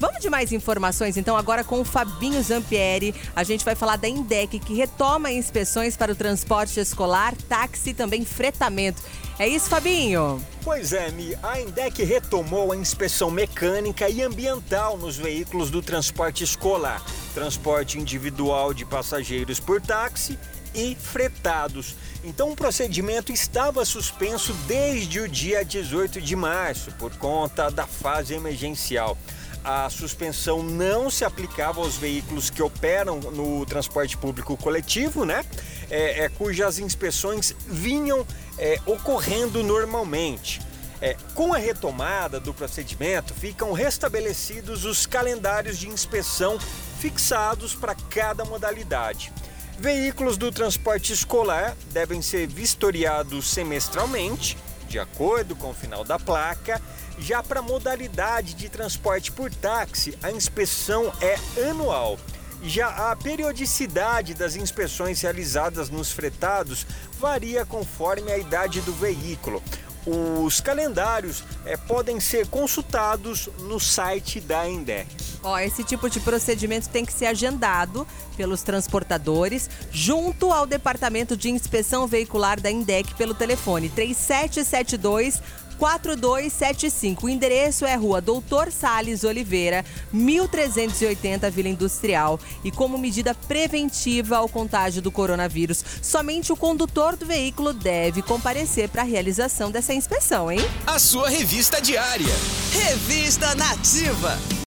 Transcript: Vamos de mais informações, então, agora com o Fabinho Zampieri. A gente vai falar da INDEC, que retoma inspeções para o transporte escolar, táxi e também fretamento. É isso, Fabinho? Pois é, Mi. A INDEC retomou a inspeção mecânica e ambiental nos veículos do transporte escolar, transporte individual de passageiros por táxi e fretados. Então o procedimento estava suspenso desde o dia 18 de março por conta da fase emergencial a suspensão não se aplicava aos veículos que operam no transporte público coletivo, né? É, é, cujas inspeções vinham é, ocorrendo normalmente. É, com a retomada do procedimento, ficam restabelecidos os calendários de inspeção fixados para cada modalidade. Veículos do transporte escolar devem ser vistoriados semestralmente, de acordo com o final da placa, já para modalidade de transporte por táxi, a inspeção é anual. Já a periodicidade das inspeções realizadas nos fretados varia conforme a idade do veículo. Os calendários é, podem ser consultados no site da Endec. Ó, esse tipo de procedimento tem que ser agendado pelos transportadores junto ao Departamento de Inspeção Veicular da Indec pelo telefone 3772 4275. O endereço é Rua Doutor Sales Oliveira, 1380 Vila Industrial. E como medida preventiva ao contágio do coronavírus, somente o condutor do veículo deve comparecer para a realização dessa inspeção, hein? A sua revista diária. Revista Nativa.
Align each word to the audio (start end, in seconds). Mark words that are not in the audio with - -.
Vamos 0.00 0.22
de 0.22 0.30
mais 0.30 0.50
informações, 0.50 1.18
então, 1.18 1.36
agora 1.36 1.62
com 1.62 1.78
o 1.78 1.84
Fabinho 1.84 2.42
Zampieri. 2.42 3.14
A 3.36 3.44
gente 3.44 3.62
vai 3.66 3.74
falar 3.74 3.96
da 3.96 4.08
INDEC, 4.08 4.58
que 4.58 4.72
retoma 4.72 5.30
inspeções 5.30 5.94
para 5.94 6.10
o 6.10 6.14
transporte 6.14 6.80
escolar, 6.80 7.34
táxi 7.50 7.90
e 7.90 7.94
também 7.94 8.24
fretamento. 8.24 9.02
É 9.38 9.46
isso, 9.46 9.68
Fabinho? 9.68 10.42
Pois 10.64 10.94
é, 10.94 11.10
Mi. 11.10 11.36
A 11.42 11.60
INDEC 11.60 12.02
retomou 12.02 12.72
a 12.72 12.76
inspeção 12.76 13.30
mecânica 13.30 14.08
e 14.08 14.22
ambiental 14.22 14.96
nos 14.96 15.18
veículos 15.18 15.68
do 15.68 15.82
transporte 15.82 16.44
escolar, 16.44 17.04
transporte 17.34 17.98
individual 17.98 18.72
de 18.72 18.86
passageiros 18.86 19.60
por 19.60 19.82
táxi 19.82 20.38
e 20.74 20.94
fretados. 20.94 21.94
Então 22.24 22.50
o 22.50 22.56
procedimento 22.56 23.32
estava 23.32 23.84
suspenso 23.84 24.54
desde 24.66 25.20
o 25.20 25.28
dia 25.28 25.62
18 25.62 26.22
de 26.22 26.36
março 26.36 26.90
por 26.92 27.14
conta 27.16 27.70
da 27.70 27.86
fase 27.86 28.32
emergencial 28.32 29.18
a 29.64 29.88
suspensão 29.90 30.62
não 30.62 31.10
se 31.10 31.24
aplicava 31.24 31.80
aos 31.80 31.96
veículos 31.96 32.50
que 32.50 32.62
operam 32.62 33.20
no 33.20 33.64
transporte 33.66 34.16
público 34.16 34.56
coletivo, 34.56 35.24
né? 35.24 35.44
É, 35.90 36.24
é, 36.24 36.28
cujas 36.28 36.78
inspeções 36.78 37.54
vinham 37.66 38.26
é, 38.58 38.78
ocorrendo 38.86 39.62
normalmente. 39.62 40.60
É, 41.02 41.16
com 41.34 41.54
a 41.54 41.58
retomada 41.58 42.38
do 42.38 42.52
procedimento, 42.52 43.32
ficam 43.32 43.72
restabelecidos 43.72 44.84
os 44.84 45.06
calendários 45.06 45.78
de 45.78 45.88
inspeção 45.88 46.58
fixados 46.98 47.74
para 47.74 47.94
cada 47.94 48.44
modalidade. 48.44 49.32
Veículos 49.78 50.36
do 50.36 50.52
transporte 50.52 51.10
escolar 51.14 51.74
devem 51.90 52.20
ser 52.20 52.46
vistoriados 52.46 53.48
semestralmente, 53.48 54.58
de 54.90 54.98
acordo 54.98 55.54
com 55.54 55.70
o 55.70 55.74
final 55.74 56.04
da 56.04 56.18
placa, 56.18 56.82
já 57.16 57.40
para 57.44 57.62
modalidade 57.62 58.54
de 58.54 58.68
transporte 58.68 59.30
por 59.30 59.48
táxi, 59.54 60.18
a 60.20 60.32
inspeção 60.32 61.12
é 61.20 61.36
anual. 61.70 62.18
Já 62.62 63.10
a 63.10 63.16
periodicidade 63.16 64.34
das 64.34 64.56
inspeções 64.56 65.20
realizadas 65.22 65.88
nos 65.88 66.10
fretados 66.10 66.84
varia 67.20 67.64
conforme 67.64 68.32
a 68.32 68.36
idade 68.36 68.80
do 68.80 68.92
veículo. 68.92 69.62
Os 70.06 70.60
calendários 70.60 71.44
é, 71.64 71.76
podem 71.76 72.18
ser 72.20 72.46
consultados 72.46 73.48
no 73.60 73.78
site 73.78 74.40
da 74.40 74.68
Endec. 74.68 75.08
Ó, 75.42 75.58
esse 75.58 75.84
tipo 75.84 76.08
de 76.08 76.20
procedimento 76.20 76.88
tem 76.88 77.04
que 77.04 77.12
ser 77.12 77.26
agendado 77.26 78.06
pelos 78.36 78.62
transportadores 78.62 79.68
junto 79.90 80.52
ao 80.52 80.66
Departamento 80.66 81.36
de 81.36 81.50
Inspeção 81.50 82.06
Veicular 82.06 82.60
da 82.60 82.70
Indec 82.70 83.14
pelo 83.14 83.34
telefone 83.34 83.88
3772 83.88 85.42
4275. 85.80 87.24
O 87.24 87.28
endereço 87.30 87.86
é 87.86 87.94
Rua 87.94 88.20
Doutor 88.20 88.70
Sales 88.70 89.24
Oliveira, 89.24 89.82
1380 90.12 91.50
Vila 91.50 91.70
Industrial. 91.70 92.38
E 92.62 92.70
como 92.70 92.98
medida 92.98 93.34
preventiva 93.34 94.36
ao 94.36 94.48
contágio 94.48 95.00
do 95.00 95.10
coronavírus, 95.10 95.82
somente 96.02 96.52
o 96.52 96.56
condutor 96.56 97.16
do 97.16 97.24
veículo 97.24 97.72
deve 97.72 98.20
comparecer 98.20 98.90
para 98.90 99.00
a 99.00 99.06
realização 99.06 99.70
dessa 99.70 99.94
inspeção, 99.94 100.52
hein? 100.52 100.60
A 100.86 100.98
sua 100.98 101.30
revista 101.30 101.80
diária. 101.80 102.34
Revista 102.72 103.54
Nativa. 103.54 104.38